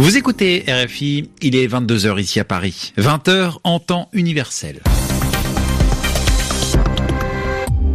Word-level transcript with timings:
Vous 0.00 0.16
écoutez 0.16 0.64
RFI, 0.66 1.28
il 1.42 1.54
est 1.54 1.66
22h 1.66 2.18
ici 2.18 2.40
à 2.40 2.44
Paris, 2.44 2.94
20h 2.96 3.58
en 3.64 3.80
temps 3.80 4.08
universel. 4.14 4.80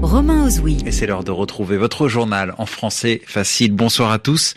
Romain 0.03 0.45
Ozoui. 0.45 0.77
Et 0.85 0.91
c'est 0.91 1.07
l'heure 1.07 1.23
de 1.23 1.31
retrouver 1.31 1.77
votre 1.77 2.07
journal 2.07 2.53
en 2.59 2.67
français 2.67 3.23
facile. 3.25 3.71
Bonsoir 3.71 4.11
à 4.11 4.19
tous. 4.19 4.53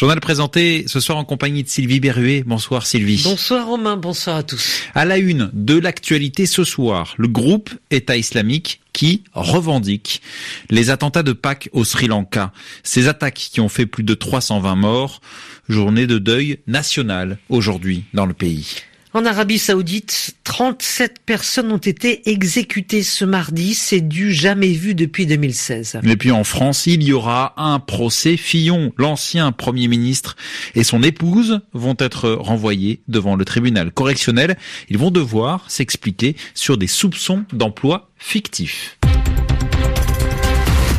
Journal 0.00 0.18
présenté 0.18 0.84
ce 0.86 0.98
soir 0.98 1.18
en 1.18 1.26
compagnie 1.26 1.62
de 1.62 1.68
Sylvie 1.68 2.00
Berruet. 2.00 2.42
Bonsoir 2.46 2.86
Sylvie. 2.86 3.20
Bonsoir 3.22 3.66
Romain, 3.66 3.98
bonsoir 3.98 4.36
à 4.36 4.42
tous. 4.42 4.80
À 4.94 5.04
la 5.04 5.18
une 5.18 5.50
de 5.52 5.78
l'actualité 5.78 6.46
ce 6.46 6.64
soir, 6.64 7.12
le 7.18 7.28
groupe 7.28 7.68
État 7.90 8.16
islamique 8.16 8.80
qui 8.94 9.24
revendique 9.34 10.22
les 10.70 10.88
attentats 10.88 11.22
de 11.22 11.34
Pâques 11.34 11.68
au 11.72 11.84
Sri 11.84 12.06
Lanka. 12.06 12.50
Ces 12.82 13.08
attaques 13.08 13.34
qui 13.52 13.60
ont 13.60 13.68
fait 13.68 13.84
plus 13.84 14.02
de 14.02 14.14
320 14.14 14.74
morts. 14.74 15.20
Journée 15.68 16.06
de 16.06 16.16
deuil 16.16 16.60
national 16.66 17.36
aujourd'hui 17.50 18.04
dans 18.14 18.24
le 18.24 18.32
pays. 18.32 18.76
En 19.12 19.24
Arabie 19.24 19.58
Saoudite, 19.58 20.36
37 20.44 21.16
personnes 21.26 21.72
ont 21.72 21.78
été 21.78 22.30
exécutées 22.30 23.02
ce 23.02 23.24
mardi. 23.24 23.74
C'est 23.74 24.00
du 24.00 24.32
jamais 24.32 24.70
vu 24.70 24.94
depuis 24.94 25.26
2016. 25.26 25.98
Et 26.04 26.16
puis 26.16 26.30
en 26.30 26.44
France, 26.44 26.86
il 26.86 27.02
y 27.02 27.12
aura 27.12 27.54
un 27.56 27.80
procès. 27.80 28.36
Fillon, 28.36 28.92
l'ancien 28.98 29.50
Premier 29.50 29.88
ministre, 29.88 30.36
et 30.76 30.84
son 30.84 31.02
épouse 31.02 31.60
vont 31.72 31.96
être 31.98 32.30
renvoyés 32.30 33.02
devant 33.08 33.34
le 33.34 33.44
tribunal 33.44 33.90
correctionnel. 33.90 34.56
Ils 34.88 34.98
vont 34.98 35.10
devoir 35.10 35.68
s'expliquer 35.68 36.36
sur 36.54 36.78
des 36.78 36.86
soupçons 36.86 37.44
d'emploi 37.52 38.10
fictifs. 38.16 38.96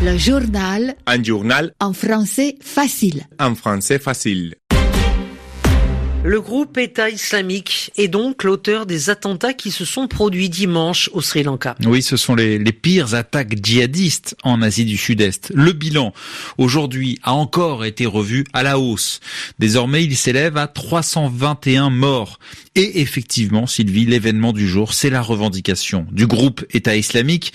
Le 0.03 0.17
journal. 0.17 0.95
Un 1.05 1.23
journal. 1.23 1.73
En 1.79 1.93
français 1.93 2.55
facile. 2.59 3.23
En 3.39 3.53
français 3.55 3.99
facile. 3.99 4.55
Le 6.23 6.39
groupe 6.39 6.77
État 6.77 7.09
islamique 7.09 7.91
est 7.97 8.07
donc 8.07 8.43
l'auteur 8.43 8.85
des 8.85 9.09
attentats 9.09 9.53
qui 9.55 9.71
se 9.71 9.85
sont 9.85 10.07
produits 10.07 10.49
dimanche 10.49 11.09
au 11.13 11.21
Sri 11.21 11.41
Lanka. 11.41 11.75
Oui, 11.83 12.03
ce 12.03 12.15
sont 12.15 12.35
les, 12.35 12.59
pires 12.71 13.15
attaques 13.15 13.55
djihadistes 13.63 14.35
en 14.43 14.61
Asie 14.61 14.85
du 14.85 14.97
Sud-Est. 14.97 15.51
Le 15.55 15.71
bilan, 15.73 16.13
aujourd'hui, 16.59 17.17
a 17.23 17.33
encore 17.33 17.85
été 17.85 18.05
revu 18.05 18.43
à 18.53 18.61
la 18.61 18.77
hausse. 18.77 19.19
Désormais, 19.57 20.03
il 20.03 20.15
s'élève 20.15 20.57
à 20.57 20.67
321 20.67 21.89
morts. 21.89 22.37
Et 22.75 23.01
effectivement, 23.01 23.67
Sylvie, 23.67 24.05
l'événement 24.05 24.53
du 24.53 24.65
jour, 24.65 24.93
c'est 24.93 25.09
la 25.09 25.21
revendication 25.21 26.05
du 26.11 26.25
groupe 26.25 26.63
État 26.71 26.95
islamique. 26.95 27.51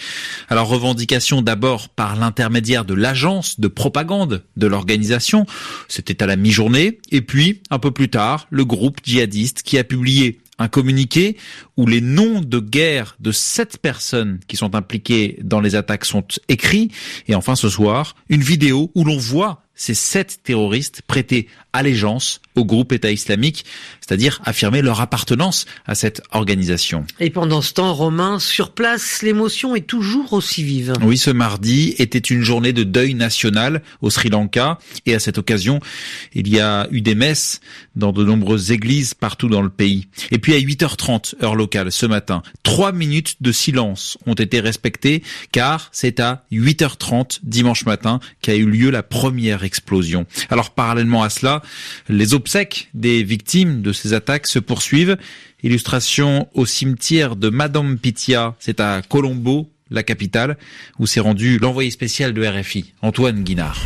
Alors, 0.49 0.69
revendication 0.69 1.41
d'abord 1.41 1.89
par 1.89 2.17
l'intermédiaire 2.17 2.85
de 2.85 2.93
l'agence 2.93 3.59
de 3.59 3.69
propagande 3.69 4.43
de 4.57 4.67
l'organisation. 4.67 5.47
C'était 5.89 6.23
à 6.23 6.27
la 6.27 6.37
mi-journée. 6.37 6.99
Et 7.13 7.23
puis, 7.23 7.63
un 7.71 7.79
peu 7.79 7.93
plus 7.93 8.11
tard, 8.11 8.47
le 8.57 8.65
groupe 8.65 8.99
djihadiste 9.05 9.63
qui 9.63 9.79
a 9.79 9.85
publié 9.85 10.41
un 10.59 10.69
communiqué 10.69 11.37
où 11.77 11.87
les 11.87 12.01
noms 12.01 12.41
de 12.41 12.59
guerre 12.59 13.17
de 13.21 13.31
sept 13.31 13.79
personnes 13.79 14.41
qui 14.49 14.57
sont 14.57 14.75
impliquées 14.75 15.39
dans 15.43 15.61
les 15.61 15.75
attaques 15.75 16.07
sont 16.07 16.25
écrits. 16.49 16.91
Et 17.29 17.35
enfin 17.35 17.55
ce 17.55 17.69
soir, 17.69 18.17
une 18.29 18.41
vidéo 18.41 18.91
où 18.95 19.05
l'on 19.05 19.19
voit 19.19 19.63
ces 19.75 19.95
sept 19.95 20.41
terroristes 20.43 21.03
prêter 21.07 21.49
allégeance 21.73 22.41
au 22.57 22.65
groupe 22.65 22.93
État 22.93 23.11
islamique, 23.11 23.65
c'est-à-dire 24.01 24.41
affirmer 24.45 24.83
leur 24.83 25.01
appartenance 25.01 25.67
à 25.87 25.95
cette 25.95 26.23
organisation. 26.33 27.05
Et 27.21 27.31
pendant 27.31 27.63
ce 27.63 27.75
temps, 27.75 27.95
Romain, 27.95 28.39
sur 28.39 28.73
place, 28.73 29.23
l'émotion 29.23 29.77
est 29.77 29.87
toujours 29.87 30.33
aussi 30.33 30.63
vive. 30.63 30.95
Oui, 31.03 31.19
ce 31.19 31.31
mardi 31.31 31.95
était 31.99 32.19
une 32.19 32.43
journée 32.43 32.73
de 32.73 32.83
deuil 32.83 33.15
national 33.15 33.83
au 34.01 34.11
Sri 34.11 34.29
Lanka 34.29 34.79
et 35.05 35.15
à 35.15 35.21
cette 35.21 35.39
occasion, 35.39 35.81
il 36.35 36.49
y 36.49 36.61
a 36.61 36.89
eu 36.91 37.01
des 37.01 37.15
messes 37.15 37.61
dans 37.95 38.13
de 38.13 38.25
nombreuses 38.25 38.73
églises 38.73 39.15
partout 39.15 39.49
dans 39.49 39.63
le 39.63 39.69
pays. 39.69 40.09
Et 40.31 40.39
puis 40.39 40.55
à 40.55 40.59
8h30, 40.59 41.43
heure 41.43 41.55
locale, 41.55 41.93
ce 41.93 42.07
matin, 42.07 42.43
trois 42.63 42.93
minutes 42.93 43.37
de 43.41 43.53
silence 43.53 44.19
ont 44.27 44.35
été 44.35 44.61
respectées 44.61 45.23
car 45.53 45.89
c'est 45.93 46.21
à 46.21 46.45
8h30 46.53 47.41
dimanche 47.43 47.87
matin 47.87 48.21
qu'a 48.43 48.55
eu 48.55 48.67
lieu 48.67 48.91
la 48.91 49.03
première 49.03 49.65
explosion. 49.65 50.27
Alors 50.51 50.71
parallèlement 50.71 51.23
à 51.23 51.31
cela, 51.31 51.63
les 52.09 52.35
obsèques 52.47 52.91
des 52.95 53.25
victimes 53.25 53.83
de 53.83 53.93
ces 53.93 54.15
attaques 54.15 54.47
se 54.47 54.61
poursuivent. 54.61 55.17
Illustration 55.65 56.47
au 56.55 56.65
cimetière 56.65 57.35
de 57.35 57.49
Madame 57.49 57.99
Pitia, 57.99 58.55
c'est 58.61 58.79
à 58.79 59.03
Colombo, 59.03 59.69
la 59.91 60.05
capitale, 60.05 60.57
où 61.01 61.09
s'est 61.09 61.19
rendu 61.19 61.59
l'envoyé 61.59 61.91
spécial 61.91 62.33
de 62.33 62.47
RFI, 62.47 62.93
Antoine 63.03 63.43
Guinard. 63.43 63.85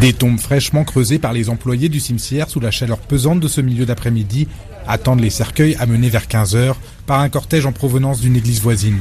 Des 0.00 0.14
tombes 0.14 0.40
fraîchement 0.40 0.82
creusées 0.82 1.20
par 1.20 1.32
les 1.32 1.48
employés 1.48 1.88
du 1.88 2.00
cimetière 2.00 2.50
sous 2.50 2.58
la 2.58 2.72
chaleur 2.72 2.98
pesante 2.98 3.38
de 3.38 3.46
ce 3.46 3.60
milieu 3.60 3.86
d'après-midi 3.86 4.48
attendent 4.88 5.20
les 5.20 5.30
cercueils 5.30 5.76
amenés 5.78 6.08
vers 6.08 6.26
15 6.26 6.56
heures 6.56 6.80
par 7.06 7.20
un 7.20 7.28
cortège 7.28 7.66
en 7.66 7.72
provenance 7.72 8.20
d'une 8.20 8.34
église 8.34 8.60
voisine. 8.60 8.98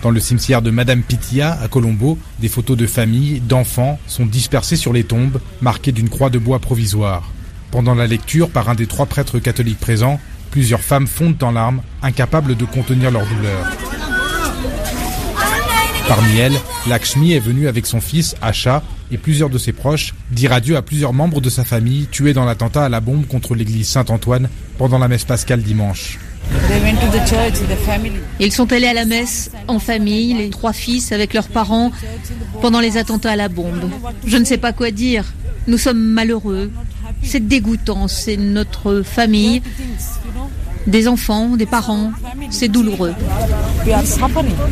Dans 0.00 0.10
le 0.10 0.20
cimetière 0.20 0.62
de 0.62 0.70
Madame 0.70 1.02
Pitia, 1.02 1.52
à 1.60 1.68
Colombo, 1.68 2.16
des 2.38 2.48
photos 2.48 2.78
de 2.78 2.86
familles, 2.86 3.40
d'enfants 3.40 3.98
sont 4.06 4.24
dispersées 4.24 4.76
sur 4.76 4.94
les 4.94 5.04
tombes, 5.04 5.38
marquées 5.60 5.92
d'une 5.92 6.08
croix 6.08 6.30
de 6.30 6.38
bois 6.38 6.60
provisoire. 6.60 7.33
Pendant 7.74 7.96
la 7.96 8.06
lecture 8.06 8.50
par 8.50 8.68
un 8.68 8.76
des 8.76 8.86
trois 8.86 9.06
prêtres 9.06 9.40
catholiques 9.40 9.80
présents, 9.80 10.20
plusieurs 10.52 10.80
femmes 10.80 11.08
fondent 11.08 11.42
en 11.42 11.50
larmes, 11.50 11.82
incapables 12.04 12.54
de 12.56 12.64
contenir 12.64 13.10
leur 13.10 13.26
douleur. 13.26 13.66
Parmi 16.06 16.36
elles, 16.36 16.56
Lakshmi 16.86 17.32
est 17.32 17.40
venue 17.40 17.66
avec 17.66 17.86
son 17.86 18.00
fils, 18.00 18.36
Asha, 18.40 18.84
et 19.10 19.18
plusieurs 19.18 19.50
de 19.50 19.58
ses 19.58 19.72
proches, 19.72 20.14
dire 20.30 20.52
adieu 20.52 20.76
à 20.76 20.82
plusieurs 20.82 21.12
membres 21.12 21.40
de 21.40 21.50
sa 21.50 21.64
famille 21.64 22.06
tués 22.06 22.32
dans 22.32 22.44
l'attentat 22.44 22.84
à 22.84 22.88
la 22.88 23.00
bombe 23.00 23.26
contre 23.26 23.56
l'église 23.56 23.88
Saint-Antoine 23.88 24.48
pendant 24.78 25.00
la 25.00 25.08
messe 25.08 25.24
pascale 25.24 25.60
dimanche. 25.60 26.20
Ils 28.38 28.52
sont 28.52 28.72
allés 28.72 28.86
à 28.86 28.94
la 28.94 29.04
messe 29.04 29.50
en 29.66 29.80
famille, 29.80 30.34
les 30.34 30.50
trois 30.50 30.72
fils 30.72 31.10
avec 31.10 31.34
leurs 31.34 31.48
parents, 31.48 31.90
pendant 32.62 32.78
les 32.78 32.98
attentats 32.98 33.32
à 33.32 33.36
la 33.36 33.48
bombe. 33.48 33.90
Je 34.24 34.36
ne 34.36 34.44
sais 34.44 34.58
pas 34.58 34.72
quoi 34.72 34.92
dire. 34.92 35.24
Nous 35.66 35.78
sommes 35.78 35.98
malheureux. 35.98 36.70
C'est 37.24 37.46
dégoûtant. 37.46 38.08
C'est 38.08 38.36
notre 38.36 39.02
famille, 39.02 39.62
des 40.86 41.08
enfants, 41.08 41.56
des 41.56 41.66
parents. 41.66 42.12
C'est 42.50 42.68
douloureux. 42.68 43.14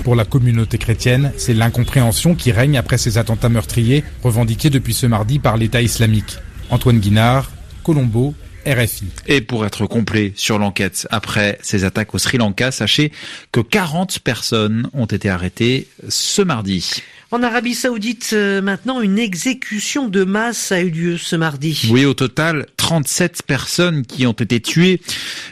Pour 0.05 0.15
la 0.15 0.25
communauté 0.25 0.79
chrétienne, 0.79 1.33
c'est 1.37 1.55
l'incompréhension 1.55 2.35
qui 2.35 2.53
règne 2.53 2.79
après 2.79 2.99
ces 2.99 3.19
attentats 3.19 3.49
meurtriers 3.49 4.05
revendiqués 4.23 4.71
depuis 4.71 4.95
ce 4.95 5.07
mardi 5.07 5.39
par 5.39 5.57
l'État 5.57 5.83
islamique. 5.83 6.37
Antoine 6.71 6.99
Guinard, 6.99 7.51
Colombo, 7.85 8.35
RFI. 8.67 9.07
Et 9.27 9.41
pour 9.41 9.67
être 9.67 9.87
complet 9.87 10.33
sur 10.37 10.59
l'enquête 10.59 11.07
après 11.11 11.59
ces 11.63 11.85
attaques 11.85 12.15
au 12.15 12.19
Sri 12.19 12.39
Lanka, 12.39 12.71
sachez 12.71 13.13
que 13.51 13.61
40 13.61 14.21
personnes 14.21 14.89
ont 14.95 15.07
été 15.07 15.29
arrêtées 15.29 15.89
ce 16.09 16.43
mardi. 16.43 17.03
En 17.35 17.43
Arabie 17.43 17.75
Saoudite, 17.75 18.33
euh, 18.35 18.61
maintenant, 18.61 19.01
une 19.01 19.19
exécution 19.19 20.11
de 20.11 20.23
masse 20.23 20.71
a 20.71 20.83
eu 20.83 20.91
lieu 20.91 21.17
ce 21.17 21.35
mardi. 21.35 21.89
Oui, 21.91 22.05
au 22.05 22.13
total, 22.13 22.67
37 22.77 23.45
personnes 23.47 24.05
qui 24.05 24.27
ont 24.27 24.33
été 24.33 24.61
tuées. 24.61 25.01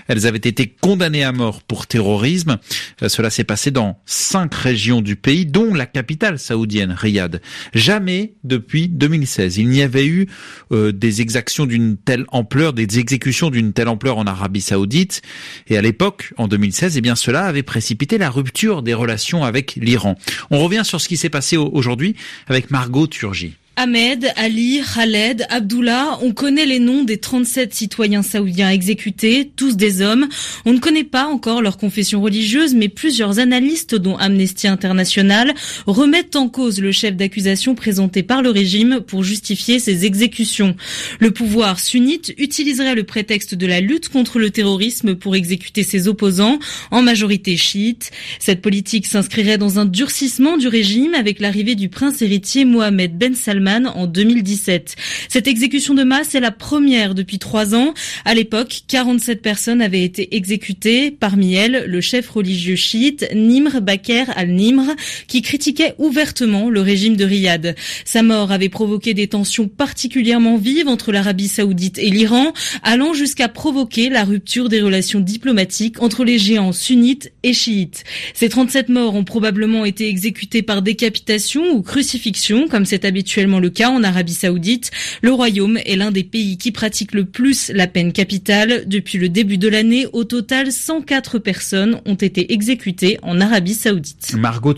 Elles 0.06 0.26
avaient 0.26 0.36
été 0.36 0.66
condamnées 0.66 1.24
à 1.24 1.32
mort 1.32 1.62
pour 1.62 1.86
terrorisme. 1.86 2.58
Euh, 3.02 3.08
Cela 3.08 3.30
s'est 3.30 3.44
passé 3.44 3.70
dans 3.70 3.98
cinq 4.04 4.54
régions 4.54 5.00
du 5.00 5.16
pays, 5.16 5.46
dont 5.46 5.72
la 5.72 5.86
capitale 5.86 6.38
saoudienne, 6.38 6.92
Riyad. 6.92 7.40
Jamais 7.72 8.34
depuis 8.44 8.88
2016, 8.88 9.56
il 9.56 9.70
n'y 9.70 9.80
avait 9.80 10.04
eu 10.04 10.26
euh, 10.72 10.92
des 10.92 11.22
exactions 11.22 11.64
d'une 11.64 11.96
telle 11.96 12.26
ampleur, 12.28 12.74
des 12.74 12.98
exécutions 12.98 13.48
d'une 13.48 13.72
telle 13.72 13.88
ampleur 13.88 14.18
en 14.18 14.26
Arabie 14.26 14.60
Saoudite. 14.60 15.22
Et 15.68 15.78
à 15.78 15.80
l'époque, 15.80 16.34
en 16.36 16.46
2016, 16.46 16.98
eh 16.98 17.00
bien, 17.00 17.16
cela 17.16 17.46
avait 17.46 17.62
précipité 17.62 18.18
la 18.18 18.28
rupture 18.28 18.82
des 18.82 18.92
relations 18.92 19.44
avec 19.44 19.76
l'Iran. 19.76 20.16
On 20.50 20.62
revient 20.62 20.82
sur 20.84 21.00
ce 21.00 21.08
qui 21.08 21.16
s'est 21.16 21.30
passé 21.30 21.56
aujourd'hui 21.72 22.16
avec 22.46 22.70
Margot 22.70 23.06
Turgi. 23.06 23.54
Ahmed, 23.76 24.30
Ali, 24.36 24.82
Khaled, 24.82 25.46
Abdullah, 25.48 26.18
on 26.22 26.32
connaît 26.32 26.66
les 26.66 26.80
noms 26.80 27.02
des 27.02 27.16
37 27.16 27.72
citoyens 27.72 28.22
saoudiens 28.22 28.68
exécutés, 28.68 29.50
tous 29.56 29.74
des 29.74 30.02
hommes. 30.02 30.28
On 30.66 30.74
ne 30.74 30.80
connaît 30.80 31.04
pas 31.04 31.26
encore 31.26 31.62
leur 31.62 31.78
confession 31.78 32.20
religieuse, 32.20 32.74
mais 32.74 32.88
plusieurs 32.88 33.38
analystes, 33.38 33.94
dont 33.94 34.18
Amnesty 34.18 34.68
International, 34.68 35.54
remettent 35.86 36.36
en 36.36 36.50
cause 36.50 36.78
le 36.80 36.92
chef 36.92 37.16
d'accusation 37.16 37.74
présenté 37.74 38.22
par 38.22 38.42
le 38.42 38.50
régime 38.50 39.00
pour 39.00 39.22
justifier 39.22 39.78
ces 39.78 40.04
exécutions. 40.04 40.76
Le 41.18 41.30
pouvoir 41.30 41.80
sunnite 41.80 42.34
utiliserait 42.36 42.96
le 42.96 43.04
prétexte 43.04 43.54
de 43.54 43.66
la 43.66 43.80
lutte 43.80 44.10
contre 44.10 44.38
le 44.38 44.50
terrorisme 44.50 45.14
pour 45.14 45.36
exécuter 45.36 45.84
ses 45.84 46.06
opposants, 46.06 46.58
en 46.90 47.00
majorité 47.00 47.56
chiites. 47.56 48.10
Cette 48.40 48.60
politique 48.60 49.06
s'inscrirait 49.06 49.58
dans 49.58 49.78
un 49.78 49.86
durcissement 49.86 50.58
du 50.58 50.68
régime 50.68 51.14
avec 51.14 51.40
l'arrivée 51.40 51.76
du 51.76 51.88
prince 51.88 52.20
héritier 52.20 52.66
Mohamed 52.66 53.16
Ben 53.16 53.34
Salman 53.34 53.59
En 53.68 54.06
2017. 54.06 54.96
Cette 55.28 55.46
exécution 55.46 55.92
de 55.92 56.02
masse 56.02 56.34
est 56.34 56.40
la 56.40 56.50
première 56.50 57.14
depuis 57.14 57.38
trois 57.38 57.74
ans. 57.74 57.92
À 58.24 58.34
l'époque, 58.34 58.80
47 58.88 59.42
personnes 59.42 59.82
avaient 59.82 60.02
été 60.02 60.34
exécutées. 60.34 61.10
Parmi 61.10 61.54
elles, 61.54 61.84
le 61.86 62.00
chef 62.00 62.30
religieux 62.30 62.76
chiite 62.76 63.28
Nimr 63.34 63.82
Baker 63.82 64.24
al-Nimr, 64.34 64.94
qui 65.26 65.42
critiquait 65.42 65.94
ouvertement 65.98 66.70
le 66.70 66.80
régime 66.80 67.16
de 67.16 67.24
Riyad. 67.24 67.76
Sa 68.06 68.22
mort 68.22 68.50
avait 68.50 68.70
provoqué 68.70 69.12
des 69.12 69.28
tensions 69.28 69.68
particulièrement 69.68 70.56
vives 70.56 70.88
entre 70.88 71.12
l'Arabie 71.12 71.48
saoudite 71.48 71.98
et 71.98 72.08
l'Iran, 72.08 72.54
allant 72.82 73.12
jusqu'à 73.12 73.48
provoquer 73.48 74.08
la 74.08 74.24
rupture 74.24 74.70
des 74.70 74.80
relations 74.80 75.20
diplomatiques 75.20 76.02
entre 76.02 76.24
les 76.24 76.38
géants 76.38 76.72
sunnites 76.72 77.30
et 77.42 77.52
chiites. 77.52 78.04
Ces 78.32 78.48
37 78.48 78.88
morts 78.88 79.14
ont 79.14 79.24
probablement 79.24 79.84
été 79.84 80.08
exécutés 80.08 80.62
par 80.62 80.80
décapitation 80.80 81.70
ou 81.72 81.82
crucifixion, 81.82 82.66
comme 82.68 82.86
c'est 82.86 83.04
habituellement 83.04 83.49
le 83.58 83.70
cas 83.70 83.90
en 83.90 84.04
Arabie 84.04 84.34
saoudite. 84.34 84.90
Le 85.22 85.32
royaume 85.32 85.78
est 85.84 85.96
l'un 85.96 86.10
des 86.10 86.24
pays 86.24 86.58
qui 86.58 86.70
pratique 86.70 87.12
le 87.12 87.24
plus 87.24 87.70
la 87.74 87.86
peine 87.86 88.12
capitale. 88.12 88.84
Depuis 88.86 89.18
le 89.18 89.28
début 89.28 89.58
de 89.58 89.68
l'année, 89.68 90.06
au 90.12 90.24
total, 90.24 90.70
104 90.70 91.38
personnes 91.38 92.00
ont 92.06 92.14
été 92.14 92.52
exécutées 92.52 93.18
en 93.22 93.40
Arabie 93.40 93.74
saoudite. 93.74 94.34
Margot. 94.36 94.74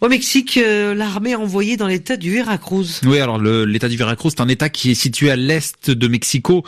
Au 0.00 0.08
Mexique, 0.08 0.58
euh, 0.58 0.94
l'armée 0.94 1.32
a 1.32 1.40
envoyé 1.40 1.76
dans 1.76 1.88
l'état 1.88 2.16
du 2.16 2.32
Veracruz. 2.32 3.00
Oui, 3.04 3.18
alors 3.18 3.36
l'état 3.40 3.88
du 3.88 3.96
Veracruz, 3.96 4.30
c'est 4.30 4.40
un 4.40 4.46
état 4.46 4.68
qui 4.68 4.92
est 4.92 4.94
situé 4.94 5.28
à 5.28 5.34
l'est 5.34 5.90
de 5.90 6.06
Mexico, 6.06 6.64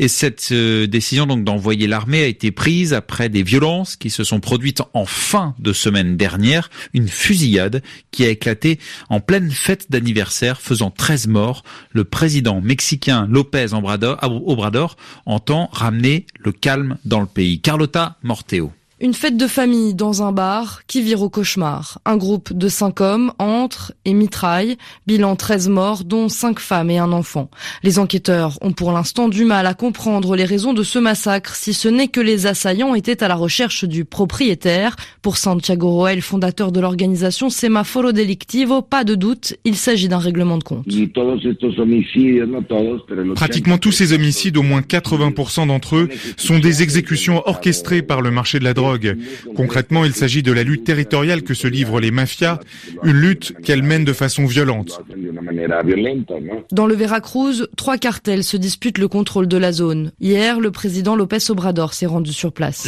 et 0.00 0.08
cette 0.08 0.48
euh, 0.50 0.88
décision 0.88 1.24
donc 1.26 1.44
d'envoyer 1.44 1.86
l'armée 1.86 2.24
a 2.24 2.26
été 2.26 2.50
prise 2.50 2.92
après 2.92 3.28
des 3.28 3.44
violences 3.44 3.94
qui 3.94 4.10
se 4.10 4.24
sont 4.24 4.40
produites 4.40 4.82
en 4.92 5.06
fin 5.06 5.54
de 5.60 5.72
semaine 5.72 6.16
dernière, 6.16 6.68
une 6.94 7.06
fusillade 7.06 7.80
qui 8.10 8.24
a 8.24 8.28
éclaté 8.28 8.80
en 9.08 9.20
pleine 9.20 9.52
fête 9.52 9.92
d'anniversaire, 9.92 10.60
faisant 10.60 10.90
13 10.90 11.28
morts. 11.28 11.62
Le 11.92 12.02
président 12.02 12.60
mexicain 12.60 13.28
López 13.30 13.66
Obrador 13.72 14.96
entend 15.26 15.68
ramener 15.72 16.26
le 16.40 16.50
calme 16.50 16.98
dans 17.04 17.20
le 17.20 17.26
pays. 17.26 17.60
Carlota 17.60 18.16
Morteo. 18.24 18.72
Une 19.00 19.12
fête 19.12 19.36
de 19.36 19.48
famille 19.48 19.92
dans 19.92 20.22
un 20.22 20.30
bar 20.30 20.82
qui 20.86 21.02
vire 21.02 21.20
au 21.20 21.28
cauchemar. 21.28 21.98
Un 22.04 22.16
groupe 22.16 22.52
de 22.52 22.68
cinq 22.68 23.00
hommes 23.00 23.32
entre 23.40 23.92
et 24.04 24.14
mitraille. 24.14 24.76
Bilan 25.08 25.34
13 25.34 25.68
morts, 25.68 26.04
dont 26.04 26.28
cinq 26.28 26.60
femmes 26.60 26.90
et 26.90 26.98
un 26.98 27.10
enfant. 27.10 27.50
Les 27.82 27.98
enquêteurs 27.98 28.56
ont 28.62 28.70
pour 28.70 28.92
l'instant 28.92 29.28
du 29.28 29.44
mal 29.44 29.66
à 29.66 29.74
comprendre 29.74 30.36
les 30.36 30.44
raisons 30.44 30.74
de 30.74 30.84
ce 30.84 31.00
massacre, 31.00 31.56
si 31.56 31.74
ce 31.74 31.88
n'est 31.88 32.06
que 32.06 32.20
les 32.20 32.46
assaillants 32.46 32.94
étaient 32.94 33.24
à 33.24 33.26
la 33.26 33.34
recherche 33.34 33.84
du 33.84 34.04
propriétaire. 34.04 34.94
Pour 35.22 35.38
Santiago 35.38 35.90
Roel, 35.90 36.22
fondateur 36.22 36.70
de 36.70 36.78
l'organisation 36.78 37.50
Semaforo 37.50 38.12
Delictivo, 38.12 38.80
pas 38.80 39.02
de 39.02 39.16
doute, 39.16 39.56
il 39.64 39.74
s'agit 39.74 40.06
d'un 40.06 40.18
règlement 40.18 40.56
de 40.56 40.62
compte. 40.62 40.86
Pratiquement 43.34 43.78
tous 43.78 43.92
ces 43.92 44.12
homicides, 44.12 44.56
au 44.56 44.62
moins 44.62 44.82
80% 44.82 45.66
d'entre 45.66 45.96
eux, 45.96 46.08
sont 46.36 46.60
des 46.60 46.84
exécutions 46.84 47.42
orchestrées 47.46 48.02
par 48.02 48.20
le 48.20 48.30
marché 48.30 48.60
de 48.60 48.64
la 48.64 48.72
drogue 48.72 48.84
Concrètement, 49.56 50.04
il 50.04 50.14
s'agit 50.14 50.42
de 50.42 50.52
la 50.52 50.62
lutte 50.62 50.84
territoriale 50.84 51.42
que 51.42 51.54
se 51.54 51.66
livrent 51.66 52.00
les 52.00 52.10
mafias, 52.10 52.60
une 53.02 53.16
lutte 53.16 53.54
qu'elles 53.62 53.82
mènent 53.82 54.04
de 54.04 54.12
façon 54.12 54.46
violente. 54.46 55.00
Dans 56.72 56.86
le 56.86 56.94
Veracruz, 56.94 57.66
trois 57.76 57.98
cartels 57.98 58.44
se 58.44 58.56
disputent 58.56 58.98
le 58.98 59.08
contrôle 59.08 59.48
de 59.48 59.56
la 59.56 59.72
zone. 59.72 60.12
Hier, 60.20 60.60
le 60.60 60.70
président 60.70 61.16
López 61.16 61.50
Obrador 61.50 61.94
s'est 61.94 62.06
rendu 62.06 62.32
sur 62.32 62.52
place. 62.52 62.86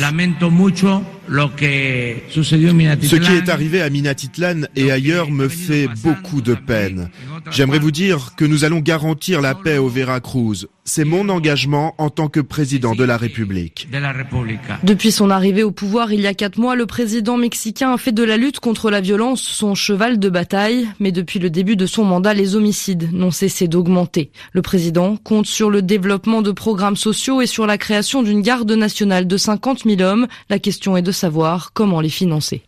Ce 3.00 3.16
qui 3.16 3.32
est 3.32 3.48
arrivé 3.48 3.82
à 3.82 3.90
Minatitlan 3.90 4.66
et 4.74 4.90
ailleurs 4.90 5.30
me 5.30 5.48
fait 5.48 5.88
beaucoup 6.02 6.40
de 6.40 6.54
peine. 6.54 7.10
J'aimerais 7.50 7.78
vous 7.78 7.90
dire 7.90 8.34
que 8.36 8.44
nous 8.44 8.64
allons 8.64 8.80
garantir 8.80 9.40
la 9.40 9.54
paix 9.54 9.78
au 9.78 9.88
Veracruz. 9.88 10.66
C'est 10.88 11.04
mon 11.04 11.28
engagement 11.30 11.96
en 11.98 12.10
tant 12.10 12.28
que 12.28 12.38
président 12.38 12.94
de 12.94 13.02
la 13.02 13.16
République. 13.16 13.88
Depuis 14.84 15.10
son 15.10 15.30
arrivée 15.30 15.64
au 15.64 15.72
pouvoir 15.72 16.12
il 16.12 16.20
y 16.20 16.28
a 16.28 16.32
quatre 16.32 16.58
mois, 16.58 16.76
le 16.76 16.86
président 16.86 17.36
mexicain 17.36 17.92
a 17.92 17.98
fait 17.98 18.12
de 18.12 18.22
la 18.22 18.36
lutte 18.36 18.60
contre 18.60 18.88
la 18.88 19.00
violence 19.00 19.42
son 19.42 19.74
cheval 19.74 20.20
de 20.20 20.28
bataille. 20.28 20.88
Mais 21.00 21.10
depuis 21.10 21.40
le 21.40 21.50
début 21.50 21.74
de 21.74 21.86
son 21.86 22.04
mandat, 22.04 22.34
les 22.34 22.54
homicides 22.54 23.12
n'ont 23.12 23.32
cessé 23.32 23.66
d'augmenter. 23.66 24.30
Le 24.52 24.62
président 24.62 25.16
compte 25.16 25.46
sur 25.46 25.70
le 25.70 25.82
développement 25.82 26.40
de 26.40 26.52
programmes 26.52 26.96
sociaux 26.96 27.40
et 27.40 27.46
sur 27.46 27.66
la 27.66 27.78
création 27.78 28.22
d'une 28.22 28.40
garde 28.40 28.70
nationale 28.70 29.26
de 29.26 29.36
50 29.36 29.82
000 29.84 30.02
hommes. 30.02 30.28
La 30.50 30.60
question 30.60 30.96
est 30.96 31.02
de 31.02 31.12
savoir 31.12 31.72
comment 31.72 32.00
les 32.00 32.10
financer. 32.10 32.62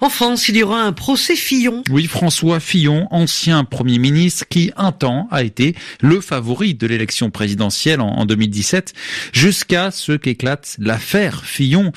En 0.00 0.10
France, 0.10 0.48
il 0.48 0.56
y 0.56 0.62
aura 0.62 0.82
un 0.82 0.92
procès 0.92 1.36
Fillon. 1.36 1.82
Oui, 1.90 2.06
François 2.06 2.60
Fillon, 2.60 3.08
ancien 3.10 3.64
Premier 3.64 3.98
ministre, 3.98 4.46
qui 4.48 4.70
un 4.76 4.92
temps 4.92 5.26
a 5.30 5.42
été 5.42 5.74
le 6.00 6.20
favori 6.20 6.74
de 6.74 6.86
l'élection 6.86 7.30
présidentielle 7.30 8.02
en 8.02 8.26
2017, 8.26 8.92
jusqu'à 9.32 9.90
ce 9.90 10.12
qu'éclate 10.12 10.76
l'affaire 10.78 11.44
Fillon. 11.44 11.92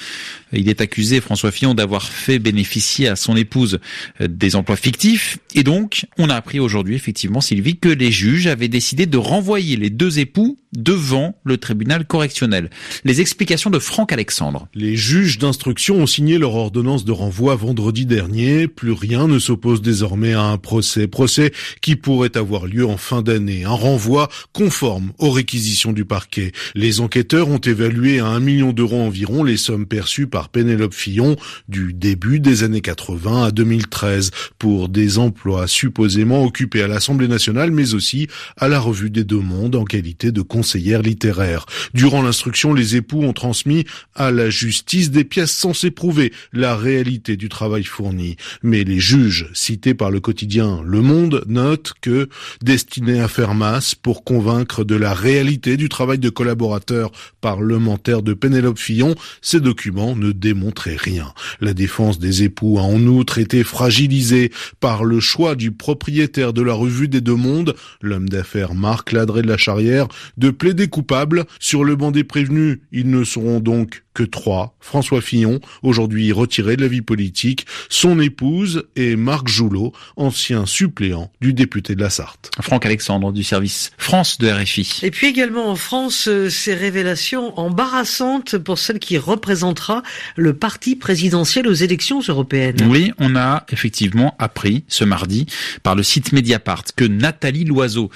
Il 0.54 0.70
est 0.70 0.82
accusé, 0.82 1.20
François 1.20 1.52
Fillon, 1.52 1.74
d'avoir 1.74 2.08
fait 2.08 2.40
bénéficier 2.40 3.08
à 3.08 3.16
son 3.16 3.36
épouse 3.36 3.80
euh, 4.22 4.28
des 4.28 4.56
emplois 4.56 4.78
fictifs. 4.78 5.38
Et 5.54 5.64
donc, 5.64 6.06
on 6.18 6.30
a 6.30 6.36
appris 6.36 6.60
aujourd'hui, 6.60 6.96
effectivement, 6.96 7.42
Sylvie, 7.42 7.78
que 7.78 7.90
les 7.90 8.12
juges 8.12 8.48
avaient 8.48 8.70
décidé 8.70 9.06
de 9.06 9.18
renvoyer 9.18 9.76
les 9.76 9.90
deux 9.90 10.20
époux 10.20 10.58
devant 10.74 11.36
le 11.44 11.58
tribunal 11.58 12.06
correctionnel. 12.06 12.70
Les 13.04 13.22
explications 13.22 13.70
de 13.70 13.80
Franck 13.80 14.14
Alexandre. 14.14 14.68
Les 14.74 14.96
juges 14.96 15.38
d'instruction 15.38 15.96
ont 15.96 16.08
signé 16.08 16.38
leur 16.38 16.56
ordonnance 16.56 17.06
de 17.06 17.12
renvoi 17.12 17.56
vendredi 17.56 17.89
dernier. 17.92 18.68
Plus 18.68 18.92
rien 18.92 19.28
ne 19.28 19.40
s'oppose 19.40 19.82
désormais 19.82 20.34
à 20.34 20.44
un 20.44 20.58
procès. 20.58 21.08
Procès 21.08 21.52
qui 21.82 21.96
pourrait 21.96 22.38
avoir 22.38 22.66
lieu 22.66 22.86
en 22.86 22.98
fin 22.98 23.22
d'année. 23.22 23.66
Un 23.66 23.70
renvoi 23.70 24.30
conforme 24.54 25.12
aux 25.18 25.32
réquisitions 25.32 25.92
du 25.92 26.06
parquet. 26.06 26.52
Les 26.76 27.00
enquêteurs 27.00 27.50
ont 27.50 27.58
évalué 27.58 28.20
à 28.20 28.28
un 28.28 28.40
million 28.40 28.72
d'euros 28.72 29.02
environ 29.02 29.44
les 29.44 29.58
sommes 29.58 29.86
perçues 29.86 30.28
par 30.28 30.50
Pénélope 30.50 30.94
Fillon 30.94 31.36
du 31.68 31.94
début 31.94 32.40
des 32.40 32.64
années 32.64 32.82
80 32.82 33.46
à 33.46 33.52
2013 33.52 34.32
pour 34.58 34.90
des 34.90 35.18
emplois 35.18 35.68
supposément 35.68 36.44
occupés 36.44 36.84
à 36.84 36.88
l'Assemblée 36.88 37.28
nationale 37.28 37.72
mais 37.72 37.94
aussi 37.94 38.28
à 38.58 38.68
la 38.68 38.80
Revue 38.80 39.10
des 39.10 39.24
Deux 39.24 39.40
Mondes 39.40 39.76
en 39.76 39.86
qualité 39.86 40.32
de 40.32 40.42
conseillère 40.42 41.02
littéraire. 41.02 41.66
Durant 41.94 42.22
l'instruction, 42.22 42.74
les 42.74 42.96
époux 42.96 43.24
ont 43.24 43.34
transmis 43.34 43.86
à 44.16 44.32
la 44.32 44.50
justice 44.50 45.12
des 45.12 45.24
pièces 45.24 45.52
censées 45.52 45.92
prouver 45.92 46.34
la 46.54 46.76
réalité 46.76 47.38
du 47.38 47.50
travail 47.50 47.79
fourni. 47.88 48.36
Mais 48.64 48.84
les 48.84 49.00
juges 49.00 49.50
cités 49.54 49.94
par 49.94 50.12
le 50.12 50.20
quotidien 50.20 50.82
Le 50.86 51.02
Monde 51.02 51.44
notent 51.48 51.94
que, 52.02 52.30
destinés 52.62 53.22
à 53.22 53.28
faire 53.28 53.54
masse 53.54 53.96
pour 53.96 54.24
convaincre 54.24 54.84
de 54.84 54.96
la 54.96 55.14
réalité 55.14 55.78
du 55.78 55.90
travail 55.90 56.20
de 56.20 56.30
collaborateurs 56.30 57.12
parlementaires 57.42 58.22
de 58.22 58.34
Pénélope 58.34 58.80
Fillon, 58.80 59.16
ces 59.42 59.60
documents 59.60 60.16
ne 60.16 60.32
démontrait 60.32 60.98
rien. 60.98 61.34
La 61.62 61.74
défense 61.74 62.20
des 62.20 62.44
époux 62.44 62.80
a 62.80 62.84
en 62.84 63.02
outre 63.06 63.38
été 63.38 63.64
fragilisée 63.64 64.52
par 64.80 65.04
le 65.04 65.20
choix 65.20 65.56
du 65.56 65.72
propriétaire 65.72 66.54
de 66.54 66.62
la 66.62 66.74
revue 66.74 67.08
des 67.08 67.22
Deux 67.22 67.36
Mondes, 67.36 67.76
l'homme 68.02 68.30
d'affaires 68.30 68.74
Marc 68.74 69.12
Ladré 69.12 69.42
de 69.42 69.48
la 69.48 69.58
Charrière, 69.58 70.08
de 70.38 70.50
plaider 70.50 70.88
coupable. 70.88 71.46
Sur 71.60 71.84
le 71.84 71.96
banc 71.96 72.12
des 72.12 72.24
prévenus, 72.24 72.80
ils 72.92 73.10
ne 73.10 73.24
seront 73.24 73.60
donc 73.60 74.04
que 74.14 74.24
trois. 74.24 74.76
François 74.80 75.22
Fillon, 75.22 75.60
aujourd'hui 75.84 76.32
retiré 76.32 76.76
de 76.76 76.82
la 76.82 76.88
vie 76.88 77.02
politique, 77.02 77.66
son 77.90 78.20
épouse 78.20 78.84
et 78.96 79.16
Marc 79.16 79.48
Joulot, 79.48 79.94
ancien 80.16 80.66
suppléant 80.66 81.32
du 81.42 81.54
député 81.54 81.96
de 81.96 82.02
la 82.02 82.10
Sarthe. 82.10 82.52
Franck 82.62 82.86
Alexandre 82.86 83.32
du 83.32 83.44
service 83.44 83.92
France 83.98 84.38
de 84.38 84.50
RFI. 84.50 85.00
Et 85.04 85.12
puis 85.12 85.28
également 85.28 85.70
en 85.70 85.76
France, 85.76 86.28
euh, 86.28 86.50
ces 86.50 86.74
révélations 86.74 87.58
embarrassantes 87.60 88.58
pour 88.58 88.80
celle 88.80 89.00
qui 89.00 89.18
représentera 89.18 90.04
le 90.36 90.54
parti 90.54 90.96
présidentiel 90.96 91.68
aux 91.68 91.74
élections 91.74 92.22
européennes. 92.28 92.88
Oui, 92.90 93.12
on 93.20 93.36
a 93.36 93.66
effectivement 93.70 94.36
appris 94.40 94.84
ce 94.88 95.04
mardi 95.04 95.46
par 95.84 95.96
le 95.96 96.04
site 96.04 96.32
Mediapart 96.32 96.84
que 96.96 97.06
Nathalie 97.06 97.66
Loiseau, 97.66 98.10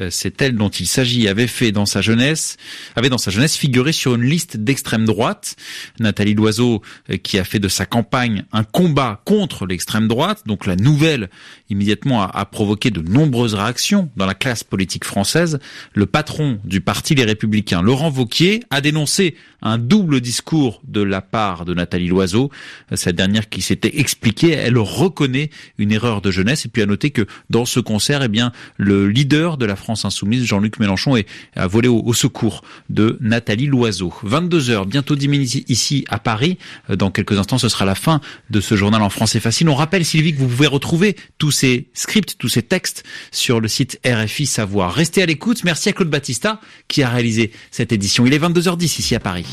euh, 0.00 0.08
c'est 0.10 0.40
elle 0.42 0.56
dont 0.56 0.68
il 0.68 0.86
s'agit, 0.86 1.28
avait 1.28 1.46
fait 1.46 1.72
dans 1.72 1.86
sa 1.86 2.00
jeunesse, 2.00 2.56
avait 2.96 3.08
dans 3.08 3.18
sa 3.18 3.30
jeunesse 3.30 3.56
figuré 3.56 3.92
sur 3.92 4.14
une 4.14 4.24
liste 4.24 4.56
d'extrême 4.56 5.04
droite. 5.04 5.56
Nathalie 6.00 6.34
Loiseau 6.34 6.82
euh, 7.10 7.16
qui 7.16 7.38
a 7.38 7.44
fait 7.44 7.58
de 7.58 7.68
sa 7.68 7.86
campagne 7.86 8.44
un 8.52 8.64
combat 8.64 8.95
contre 9.24 9.66
l'extrême 9.66 10.08
droite. 10.08 10.42
Donc 10.46 10.66
la 10.66 10.76
nouvelle 10.76 11.28
immédiatement 11.68 12.22
a, 12.22 12.44
provoqué 12.46 12.90
de 12.90 13.00
nombreuses 13.00 13.54
réactions 13.54 14.08
dans 14.16 14.26
la 14.26 14.34
classe 14.34 14.64
politique 14.64 15.04
française. 15.04 15.58
Le 15.94 16.06
patron 16.06 16.58
du 16.64 16.80
parti 16.80 17.14
Les 17.14 17.24
Républicains, 17.24 17.82
Laurent 17.82 18.10
Vauquier, 18.10 18.62
a 18.70 18.80
dénoncé 18.80 19.36
un 19.62 19.78
double 19.78 20.20
discours 20.20 20.80
de 20.86 21.02
la 21.02 21.20
part 21.20 21.64
de 21.64 21.74
Nathalie 21.74 22.06
Loiseau. 22.06 22.50
Cette 22.94 23.16
dernière 23.16 23.48
qui 23.48 23.62
s'était 23.62 23.98
expliquée, 23.98 24.52
elle 24.52 24.78
reconnaît 24.78 25.50
une 25.78 25.92
erreur 25.92 26.20
de 26.20 26.30
jeunesse. 26.30 26.66
Et 26.66 26.68
puis 26.68 26.82
à 26.82 26.86
noter 26.86 27.10
que 27.10 27.26
dans 27.50 27.64
ce 27.64 27.80
concert, 27.80 28.22
eh 28.22 28.28
bien, 28.28 28.52
le 28.76 29.08
leader 29.08 29.56
de 29.56 29.66
la 29.66 29.76
France 29.76 30.04
insoumise, 30.04 30.44
Jean-Luc 30.44 30.78
Mélenchon, 30.78 31.16
est, 31.16 31.26
a 31.56 31.66
volé 31.66 31.88
au, 31.88 32.12
secours 32.12 32.62
de 32.88 33.18
Nathalie 33.20 33.66
Loiseau. 33.66 34.12
22 34.22 34.70
heures, 34.70 34.86
bientôt 34.86 35.16
10 35.16 35.28
minutes 35.28 35.70
ici 35.70 36.04
à 36.08 36.18
Paris. 36.18 36.58
Dans 36.88 37.10
quelques 37.10 37.38
instants, 37.38 37.58
ce 37.58 37.68
sera 37.68 37.84
la 37.84 37.94
fin 37.94 38.20
de 38.50 38.60
ce 38.60 38.76
journal 38.86 39.02
en 39.02 39.10
français 39.10 39.40
facile. 39.40 39.68
On 39.68 39.74
rappelle, 39.74 40.04
Sylvie, 40.04 40.32
que 40.32 40.38
vous 40.38 40.46
pouvez 40.46 40.68
retrouver 40.68 41.16
tous 41.38 41.50
ces 41.50 41.88
scripts, 41.92 42.36
tous 42.38 42.48
ces 42.48 42.62
textes 42.62 43.02
sur 43.32 43.58
le 43.58 43.66
site 43.66 43.98
RFI 44.06 44.46
Savoir. 44.46 44.94
Restez 44.94 45.22
à 45.22 45.26
l'écoute. 45.26 45.64
Merci 45.64 45.88
à 45.88 45.92
Claude 45.92 46.08
Battista 46.08 46.60
qui 46.86 47.02
a 47.02 47.08
réalisé 47.08 47.50
cette 47.72 47.90
édition. 47.90 48.26
Il 48.26 48.32
est 48.32 48.38
22h10 48.38 48.84
ici 48.84 49.16
à 49.16 49.20
Paris. 49.20 49.46